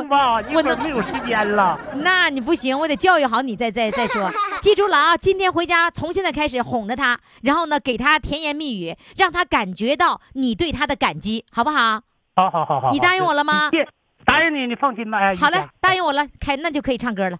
[0.53, 1.77] 我能没有时间了。
[1.95, 4.31] 那你不行，我得教育好你再再再说。
[4.61, 12.01] 记住了啊，今天回家从现在开始哄着他，然后呢给他甜言蜜语，让他感觉到你对他的感激，好不好？
[12.35, 13.87] 好好好好，你答应我了吗谢
[14.25, 15.19] 答应你，你放心吧。
[15.19, 17.37] 哎好嘞，答应我了，开那就可以唱歌了。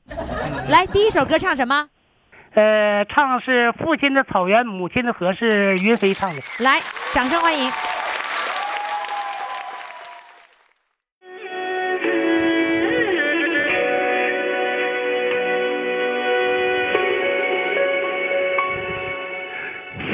[0.70, 1.90] 来，第一首歌唱什么？
[2.56, 6.42] 呃，唱是父亲的草原，母亲的河，是云飞唱的。
[6.60, 6.80] 来，
[7.14, 7.72] 掌声欢迎。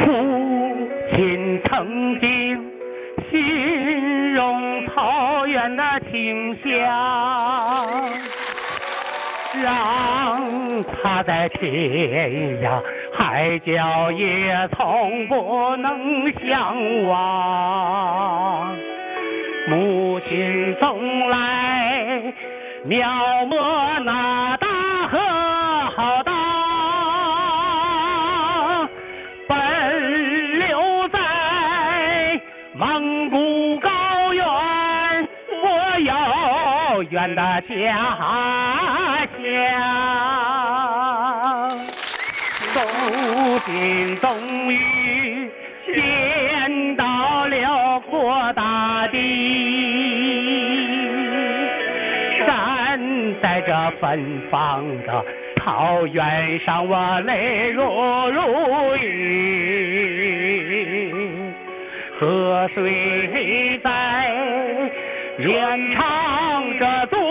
[0.01, 0.05] 父
[1.15, 2.38] 亲曾经
[5.69, 6.69] 草原的清香，
[9.63, 12.82] 让他在天涯
[13.13, 18.75] 海角也从不能相忘。
[19.67, 22.34] 母亲总来
[22.86, 23.08] 描
[23.45, 24.58] 摹那
[37.35, 39.39] 的家乡。
[42.73, 42.79] 走
[43.65, 44.29] 进终
[44.71, 45.49] 于
[45.87, 49.17] 见到了阔大地，
[52.45, 52.99] 站
[53.41, 55.25] 在这芬芳的
[55.57, 57.83] 草原上，我泪如
[58.29, 59.09] 如雨。
[62.19, 63.89] 河水在
[65.39, 66.05] 演唱
[66.79, 67.28] 着祖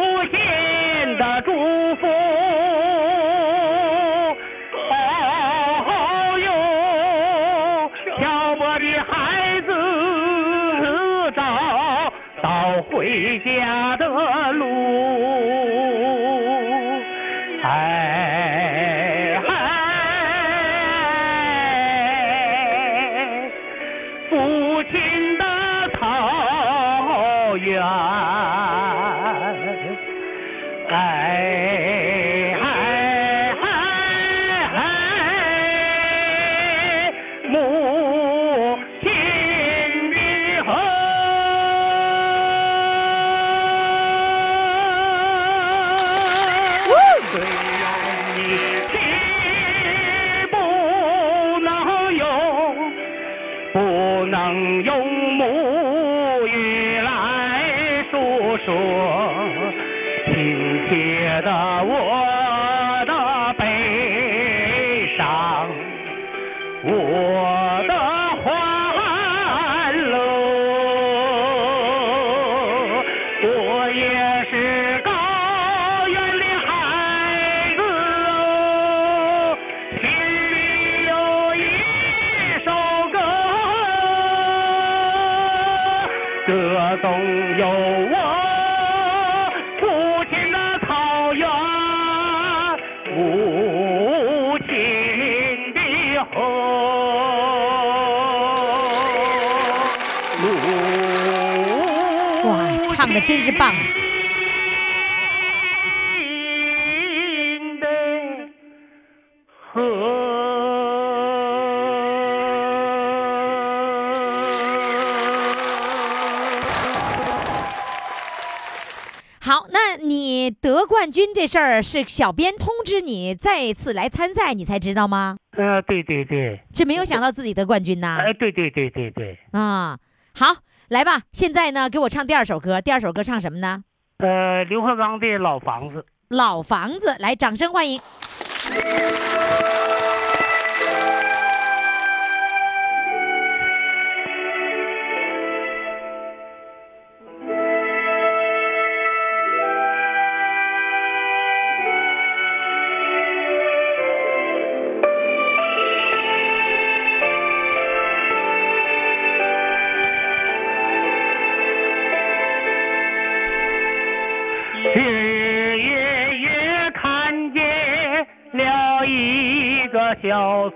[121.09, 125.39] 冠军这事儿是小编通知你再次来参赛，你才知道吗？
[125.57, 128.19] 呃，对对对，是没有想到自己得冠军呐。
[128.21, 129.97] 哎，对对对对对，啊，
[130.35, 130.57] 好，
[130.89, 132.79] 来吧，现在呢，给我唱第二首歌。
[132.83, 133.85] 第二首歌唱什么呢？
[134.19, 136.01] 呃，刘和刚的《老房子》。
[136.29, 137.99] 老房子，来，掌声欢迎。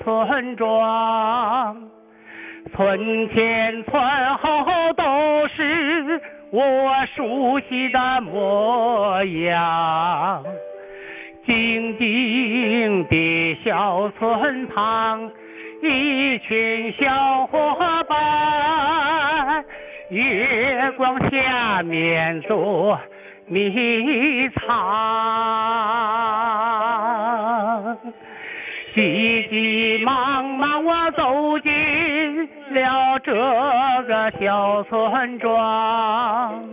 [0.02, 1.76] 村庄，
[2.74, 4.02] 村前村
[4.38, 10.44] 后都是我熟悉的模样。
[11.46, 15.30] 静静的小村旁，
[15.82, 19.64] 一群小伙伴，
[20.10, 22.98] 月光下面捉
[23.46, 24.68] 迷藏。
[28.94, 33.32] 急急茫茫我走进了这
[34.08, 36.64] 个小村庄，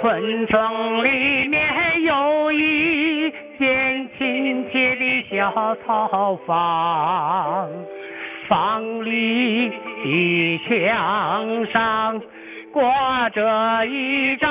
[0.00, 7.68] 村庄里面有一间亲切的小草房，
[8.48, 9.70] 房里
[10.02, 12.20] 的墙上
[12.72, 14.50] 挂着一张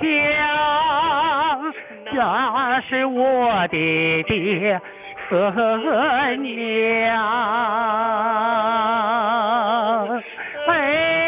[0.00, 1.74] 相，
[2.14, 4.80] 那是我的爹。
[5.28, 7.12] 和娘。
[10.66, 11.21] 哎，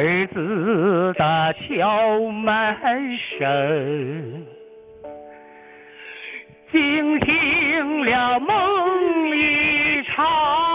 [0.00, 2.74] 儿子的敲门
[3.18, 4.46] 声，
[6.72, 10.69] 惊醒了梦一场。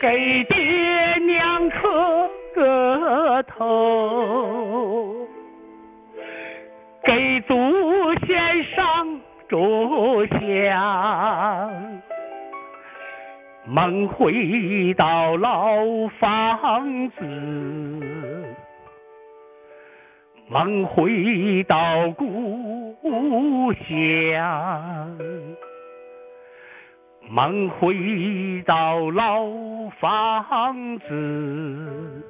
[0.00, 0.56] 给爹
[1.26, 5.26] 娘磕个头，
[7.02, 7.54] 给祖
[8.24, 12.00] 先上炷香。
[13.66, 15.78] 梦回到老
[16.20, 17.24] 房子，
[20.48, 25.47] 梦回到故乡。
[27.30, 29.42] 梦回到老
[30.00, 32.24] 房子，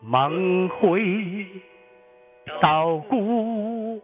[0.00, 1.44] 梦回
[2.62, 4.00] 到故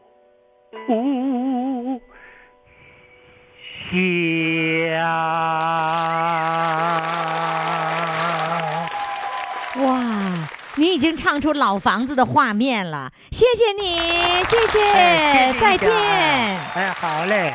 [3.93, 3.93] 乡。
[9.87, 13.85] 哇，你已经唱出老房子的画面了，谢谢你，
[14.45, 15.89] 谢谢，哎谢谢再见。
[16.75, 17.55] 哎，好嘞。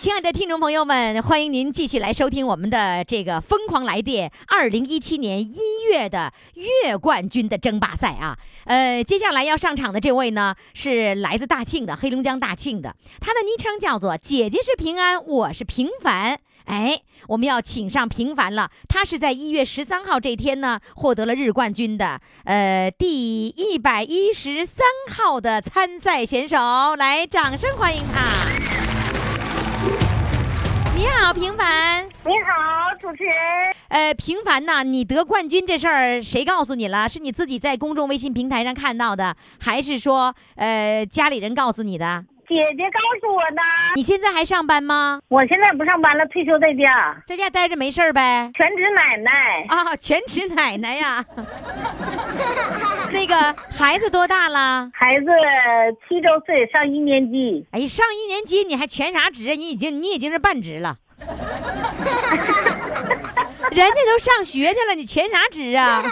[0.00, 5.58] 亲爱的听众朋友们，欢迎您继续来收听我们的这个《疯狂来电》二零一七年一
[5.90, 8.38] 月的月冠军的争霸赛啊。
[8.66, 16.38] 呃，接下来要上场的这位呢，是来自大庆的黑龙江大庆的，他的昵称叫做“姐姐是平安，我是平凡”。
[16.66, 26.56] 哎，我们要请上平凡了，他是在一月十三号这天呢获得了日冠军的，呃，第一百一十三号的参赛选手，
[26.94, 28.67] 来，掌声欢迎他。
[30.98, 32.04] 你好，平凡。
[32.24, 33.32] 你好，主持人。
[33.86, 37.08] 呃，平凡呐，你得冠军这事儿谁告诉你了？
[37.08, 42.24] 是你自己在公众微信平台上看到的，还是说呃家里人告诉你的？
[42.48, 43.60] 姐姐告诉我的。
[43.94, 45.20] 你现在还上班吗？
[45.28, 48.50] 我现在不上班了，退休在家，在家待着没事儿呗？
[48.54, 49.66] 全职奶奶。
[49.68, 51.24] 啊，全职奶奶呀。
[53.12, 54.90] 那个孩子多大了？
[54.94, 55.26] 孩子
[56.08, 57.66] 七周岁，上一年级。
[57.72, 59.54] 哎，上一年级你还全啥职？
[59.54, 60.96] 你已经你已经是半职了。
[63.70, 66.02] 人家都上学去了，你全啥职啊？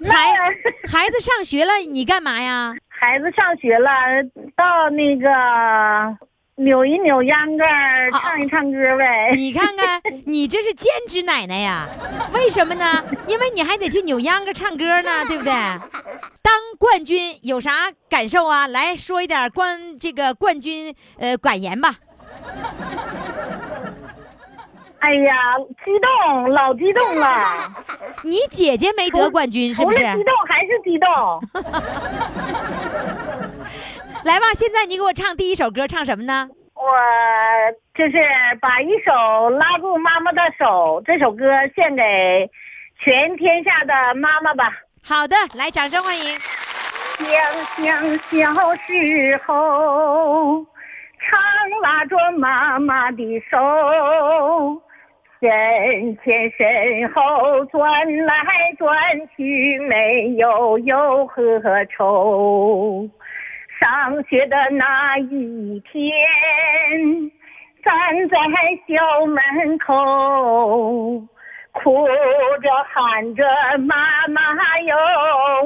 [0.00, 0.34] 那 孩
[0.90, 2.74] 孩子上学了，你干嘛呀？
[3.02, 3.90] 孩子上学了，
[4.54, 5.28] 到那个
[6.54, 9.32] 扭一扭秧歌儿，唱一唱歌呗。
[9.34, 11.88] 你看看，你这是兼职奶奶呀？
[12.32, 13.04] 为什么呢？
[13.26, 15.52] 因为你还得去扭秧歌、唱歌呢， 对不对？
[16.42, 18.68] 当冠军有啥感受啊？
[18.68, 21.96] 来说一点关这个冠军呃感言吧。
[25.02, 27.74] 哎呀，激动，老激动了！
[28.22, 29.98] 你姐姐没得冠军是不是？
[29.98, 31.10] 激动还是激动。
[34.22, 36.48] 来吧，现在你给我唱第一首歌，唱什么呢？
[36.74, 36.84] 我
[37.96, 38.12] 就是
[38.60, 42.48] 把一首拉住妈妈的手这首歌献给
[43.02, 44.70] 全天下的妈妈吧。
[45.04, 46.38] 好的，来，掌声欢迎。
[47.18, 47.28] 想
[47.80, 48.16] 想
[48.54, 50.64] 小时候，
[51.18, 51.40] 常
[51.82, 53.58] 拉着妈妈的手。
[55.42, 57.80] 身前身后转
[58.24, 58.32] 来
[58.78, 58.96] 转
[59.36, 63.10] 去，没有忧和愁。
[63.80, 66.12] 上学的那一天，
[67.82, 68.38] 站在
[68.86, 71.26] 校门口，
[71.72, 73.44] 哭着喊着
[73.78, 73.96] 妈
[74.28, 74.96] 妈哟，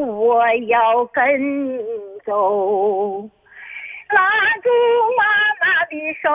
[0.07, 1.79] 我要跟你
[2.24, 3.20] 走，
[4.09, 4.31] 拉
[4.62, 4.70] 住
[5.18, 5.22] 妈
[5.61, 6.31] 妈的手。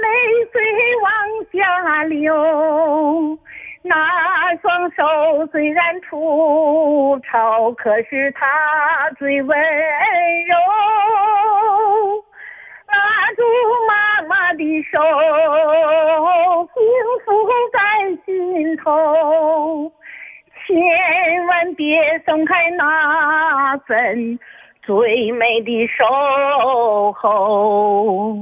[0.00, 0.06] 泪
[0.52, 0.62] 水
[1.02, 1.06] 往
[1.52, 3.38] 下流，
[3.82, 5.02] 那双手
[5.50, 8.46] 虽然粗糙，可是它
[9.18, 9.58] 最温
[10.46, 10.54] 柔。
[12.86, 12.94] 拉
[13.36, 13.42] 住
[13.86, 14.98] 妈妈的手，
[16.74, 16.82] 幸
[17.24, 17.26] 福
[17.72, 17.78] 在
[18.24, 19.92] 心头，
[20.66, 24.38] 千万别松开那份
[24.82, 28.36] 最美的守候。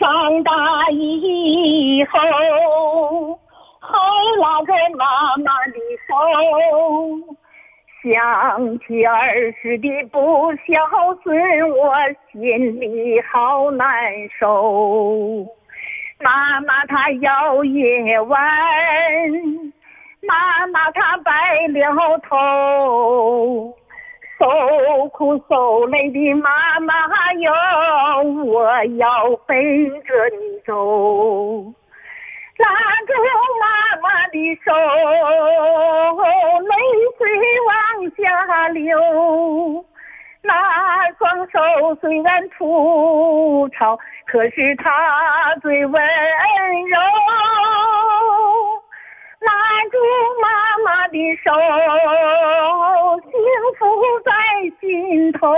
[0.00, 0.52] 长大
[0.92, 2.18] 以后，
[3.80, 3.88] 还
[4.40, 5.76] 拉着妈妈的
[6.08, 6.16] 手，
[8.02, 10.64] 想起儿时的不孝
[11.22, 11.38] 顺，
[11.70, 11.94] 我
[12.32, 13.86] 心里好难
[14.38, 15.46] 受。
[16.18, 18.40] 妈妈她摇夜弯，
[20.22, 23.76] 妈妈她白了头。
[24.40, 24.48] 受
[25.08, 26.94] 苦受累的妈妈
[27.34, 27.52] 哟，
[28.46, 28.64] 我
[28.96, 29.54] 要背
[30.00, 30.72] 着你走，
[32.56, 32.66] 拉
[33.06, 33.12] 住
[33.60, 33.66] 妈
[34.00, 34.34] 妈的
[34.64, 34.72] 手，
[36.62, 36.72] 泪
[37.18, 37.20] 水
[37.66, 37.70] 往
[38.16, 38.88] 下流。
[40.42, 41.60] 那双手
[42.00, 46.02] 虽然粗糙，可是它最温
[46.88, 46.98] 柔。
[49.40, 49.52] 拉
[49.90, 49.98] 住
[50.40, 50.48] 妈
[50.84, 51.50] 妈的手，
[53.70, 53.86] 幸福
[54.24, 54.32] 在
[54.80, 55.54] 心头，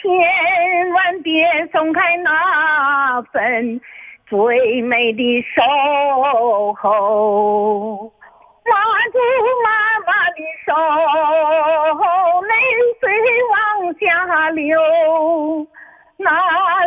[0.00, 3.78] 千万别松开那份
[4.26, 8.10] 最美的守候。
[8.64, 8.74] 拉
[9.12, 9.18] 住
[9.62, 9.68] 妈
[10.06, 10.72] 妈的手，
[12.40, 12.54] 泪
[13.00, 13.04] 水
[13.50, 13.54] 往
[14.00, 14.80] 下流。
[16.16, 16.30] 那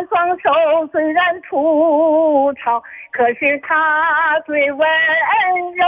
[0.08, 0.50] 双手
[0.90, 4.88] 虽然粗糙，可是它最温
[5.76, 5.86] 柔。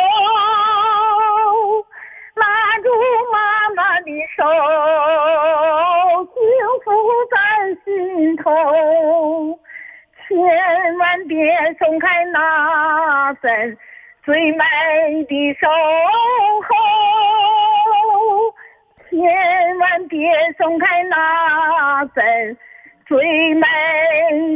[2.34, 2.44] 拉
[2.82, 2.88] 住
[3.32, 4.42] 妈妈的手，
[6.34, 6.40] 幸
[6.84, 6.90] 福
[7.30, 7.36] 在
[7.84, 8.50] 心头，
[10.26, 10.32] 千
[10.98, 11.36] 万别
[11.78, 13.76] 松开那份
[14.24, 14.64] 最美
[15.28, 15.68] 的守
[16.68, 16.74] 候，
[19.10, 22.56] 千万别松开那份。
[23.04, 23.66] 最美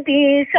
[0.03, 0.59] 的手。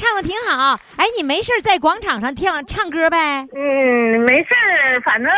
[0.00, 0.80] 唱的挺好。
[0.96, 3.46] 哎，你没事在广场上跳唱歌呗？
[3.54, 4.48] 嗯，没事
[5.04, 5.30] 反正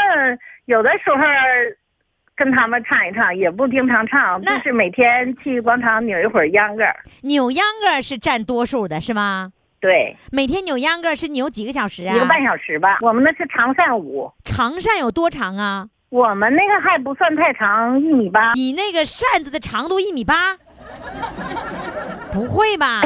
[0.67, 1.17] 有的时候
[2.37, 6.85] 跟他们唱一唱，也不经常唱，就是每天去广场扭一会儿秧歌。
[7.23, 9.51] 扭秧歌是占多数的，是吗？
[9.81, 12.15] 对，每天扭秧歌是扭几个小时啊？
[12.15, 12.99] 一个半小时吧。
[13.01, 15.89] 我们那是长扇舞，长扇有多长啊？
[16.09, 18.53] 我们那个还不算太长，一米八。
[18.53, 20.59] 你那个扇子的长度一米八？
[22.33, 23.03] 不会吧？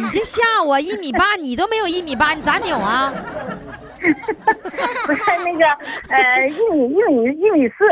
[0.00, 3.12] 你这吓我一米八，你都没有一米八，你咋扭啊？
[5.06, 5.66] 不是那个，
[6.08, 7.84] 呃，一米一米一米四，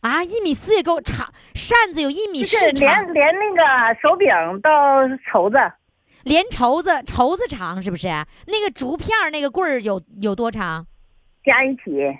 [0.00, 3.62] 啊，一米四也够长，扇子有一米就是四长，连连那个
[4.00, 4.28] 手柄
[4.60, 4.70] 到
[5.30, 5.58] 绸子，
[6.22, 8.06] 连绸子绸子长是不是？
[8.46, 10.86] 那个竹片儿那个棍儿有有多长？
[11.44, 12.16] 加一起，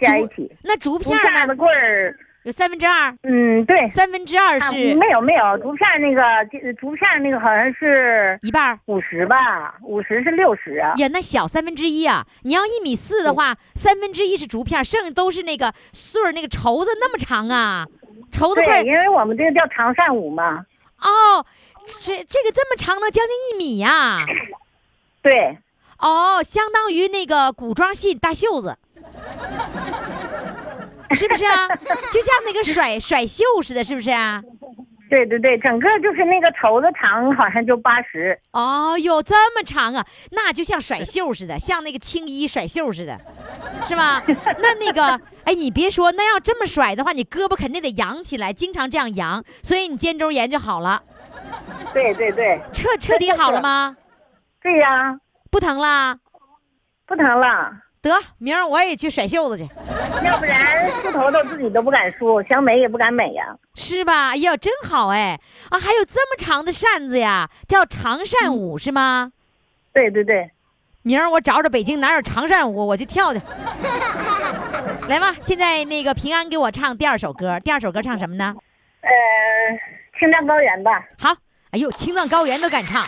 [0.00, 0.50] 加一起。
[0.64, 1.46] 那竹竹片儿呢？
[1.46, 6.22] 的棍儿，有三分之二，嗯，对，三分之二啊是没有没有，竹片那个
[6.74, 8.78] 竹片那个好像是一半。
[8.86, 10.92] 五十吧，五十是六十啊。
[10.96, 12.26] 呀，那小三分之一啊！
[12.42, 17.86] 你要一米四的话，三分之一是竹片，剩下都是那个穗儿，那个绸子那么长啊，
[18.32, 20.66] 绸子，快因为我们这个叫长扇舞嘛。
[21.00, 21.46] 哦，
[21.86, 24.26] 这这个这么长的将近一米呀、
[25.22, 25.58] 对，
[25.98, 28.76] 哦，相当于那个古装戏大袖子，
[31.14, 31.68] 是不是啊？
[32.12, 34.42] 就像那个甩甩袖似的，是不是啊？
[35.10, 38.38] 对对对，整个就是那个头子长好像就八十。
[38.52, 43.20] 哦哟，这么长啊，那就像甩袖似的，像那个青衣甩袖似的，
[43.86, 44.22] 是吧？
[44.58, 51.02] 那那个， 哎，你别说，那要这么甩的话，你胳膊肯定得扬起来，经常这样扬，所以你肩周炎就好了，
[51.92, 53.94] 对对对，彻彻底好了吗？
[54.62, 55.18] 对呀，
[55.50, 56.16] 不疼啦？
[57.06, 57.70] 不疼了。
[58.02, 59.68] 得，明儿我也去甩袖子去，
[60.24, 63.44] 要不然梳头头自己都不敢梳，想美也不敢美呀。
[63.74, 64.30] 是吧？
[64.30, 65.38] 哎呀，真好哎！
[65.70, 69.30] 啊，还有这么长的扇子呀，叫长扇舞是吗？
[69.92, 70.50] 对对对，
[71.02, 73.40] 明儿我找找北京哪有长扇舞，我就跳去。
[75.08, 78.54] 来吧，现在那个平安给我唱第二首歌，第二首歌唱什么呢？
[79.02, 79.10] 呃，
[80.18, 81.04] 青藏高原吧。
[81.18, 81.34] 好，
[81.70, 83.06] 哎呦，青藏高原都敢唱。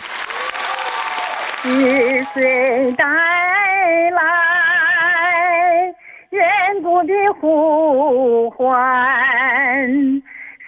[1.63, 4.11] 日岁带来
[6.35, 8.77] 远古的呼唤，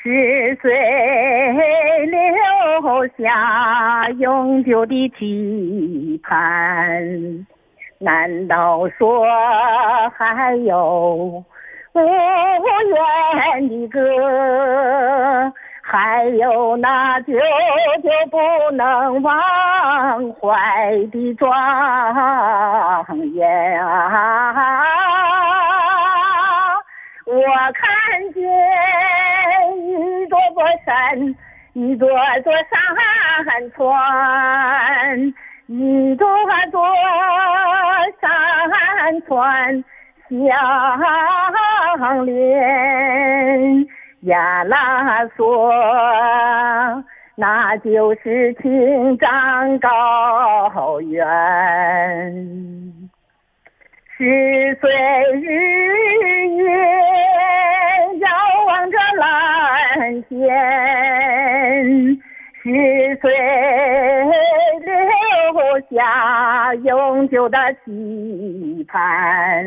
[0.01, 7.45] 是谁留下永久的期盼。
[7.99, 9.26] 难道说
[10.18, 11.43] 还有
[11.93, 15.51] 无言的歌？
[15.89, 17.31] 还有那久
[18.03, 18.38] 久不
[18.75, 21.47] 能忘怀的庄
[23.33, 24.65] 严啊！
[27.25, 27.41] 我
[27.73, 27.88] 看
[28.33, 28.43] 见
[29.77, 31.33] 一座座山，
[31.71, 32.09] 一座
[32.43, 32.75] 座山
[33.73, 35.33] 川，
[35.67, 36.27] 一座
[36.69, 36.85] 座
[38.19, 38.27] 山
[39.25, 39.81] 川
[41.97, 43.88] 相连。
[44.28, 47.01] 呀啦嗦，
[47.36, 51.17] 那就是青藏高原。
[54.17, 54.91] 十岁
[55.41, 56.65] 日夜
[58.19, 58.28] 遥
[58.67, 60.38] 望着蓝天，
[62.63, 63.32] 十岁
[64.82, 64.89] 留
[65.89, 69.63] 下永久的期盼。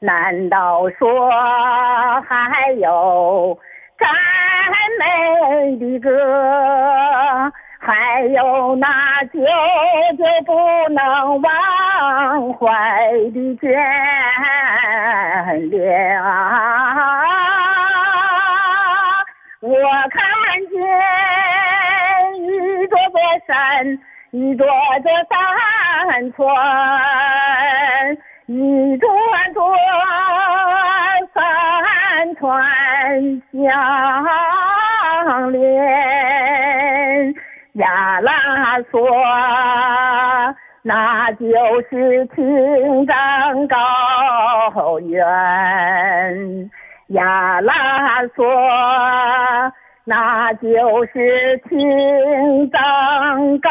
[0.00, 1.28] 难道说
[2.28, 3.58] 还有
[3.98, 4.08] 赞
[4.98, 7.52] 美的歌？
[7.80, 9.40] 还有那久
[10.16, 10.52] 久不
[10.92, 13.68] 能忘怀的眷
[15.70, 17.24] 恋啊！
[19.60, 19.70] 我
[20.10, 20.20] 看
[20.70, 20.76] 见
[22.36, 23.98] 一座座山，
[24.30, 24.66] 一座
[25.02, 26.46] 座山川。
[28.50, 29.06] 一座
[29.52, 29.76] 座
[31.34, 32.64] 山川
[33.52, 37.34] 相连，
[37.74, 39.04] 呀啦嗦，
[40.80, 41.46] 那就
[41.90, 43.76] 是青藏高
[45.00, 46.70] 原。
[47.08, 49.70] 呀啦嗦，
[50.04, 53.70] 那就是青藏高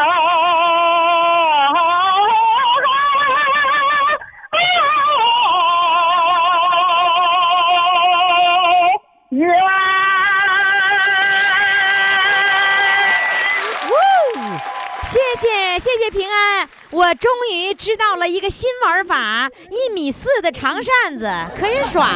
[15.08, 22.06] 谢谢谢谢平安，我终于知道了一个新玩法，一米四的长扇子可以耍。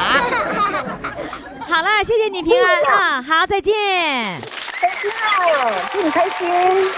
[1.66, 3.72] 好了，谢谢你平安啊，好，再见。
[4.78, 6.90] 开心哦，祝你开心。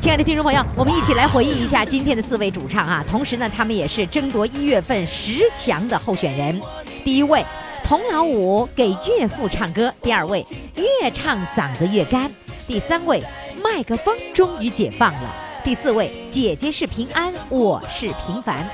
[0.00, 6.60] 亲爱的听众朋友，我们一起来回忆一下今天的四位主唱啊，同时呢，他们也是争夺一月份十强的候选人。
[7.04, 7.46] 第一位，
[7.84, 10.44] 童老五给岳父唱歌；第二位，
[10.74, 12.28] 越唱嗓子越干；
[12.66, 13.22] 第三位，
[13.62, 15.32] 麦克风终于解放了。
[15.62, 18.68] 第四位，姐姐是平安，我是平凡。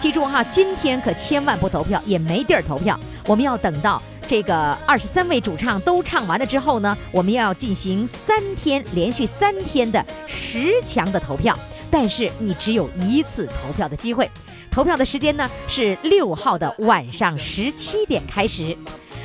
[0.00, 2.98] 记住哈，今天可千万不投票，也没地儿投票。
[3.26, 11.54] 我们要等到这个二十三位主唱都唱完了之后呢，我们要进行三天连续三天的十强的投票。
[11.90, 14.30] 但是你只有一次投票的机会，
[14.70, 18.74] 投票的时间呢是六号的晚上十七点开始。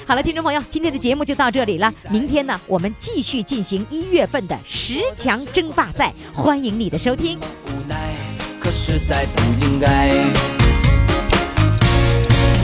[0.09, 1.93] 好了，听众朋友，今天的节目就到这里了。
[2.09, 7.37] 明天呢，我们继续进行一月份的十强争霸赛，欢迎你的收听。
[7.67, 7.95] 无奈，
[8.59, 10.09] 可实在不应该。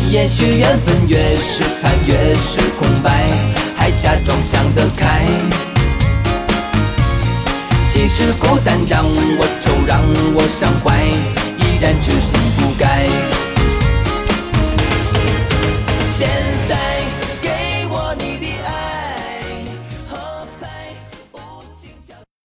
[0.10, 3.30] 也许缘分越是看越是空白，
[3.78, 5.22] 还假装想得开。
[7.92, 10.02] 即使孤单让我愁，让
[10.34, 11.00] 我伤怀，
[11.60, 13.08] 依然痴心不改。
[16.18, 16.28] 现
[16.68, 16.85] 在。